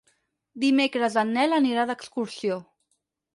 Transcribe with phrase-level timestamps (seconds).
[0.63, 2.59] Dimecres en Nel anirà d'excursió.